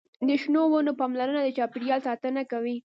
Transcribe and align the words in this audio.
د 0.27 0.29
شنو 0.41 0.61
ونو 0.69 0.91
پاملرنه 0.99 1.41
د 1.43 1.49
چاپیریال 1.57 1.99
ساتنه 2.07 2.41
کوي. 2.51 2.75